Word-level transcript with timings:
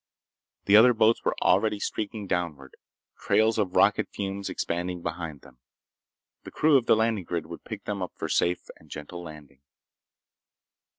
The 0.65 0.75
other 0.75 0.95
boats 0.95 1.23
were 1.23 1.35
already 1.43 1.79
streaking 1.79 2.25
downward, 2.25 2.75
trails 3.19 3.59
of 3.59 3.75
rocket 3.75 4.09
fumes 4.11 4.49
expanding 4.49 5.03
behind 5.03 5.41
them. 5.41 5.59
The 6.43 6.49
crew 6.49 6.75
of 6.75 6.87
the 6.87 6.95
landing 6.95 7.23
grid 7.25 7.45
would 7.45 7.63
pick 7.65 7.83
them 7.83 8.01
up 8.01 8.13
for 8.15 8.27
safe 8.27 8.67
and 8.77 8.89
gentle 8.89 9.21
landing. 9.21 9.61